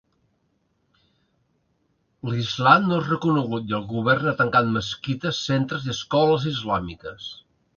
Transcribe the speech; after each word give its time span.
L'islam 2.29 2.89
no 2.91 2.97
és 3.01 3.11
reconegut, 3.13 3.67
i 3.73 3.77
el 3.81 3.85
govern 3.93 4.31
ha 4.33 4.35
tancat 4.43 4.73
mesquites, 4.79 5.43
centres 5.51 5.87
i 5.91 5.95
escoles 5.97 6.49
islàmiques. 6.55 7.31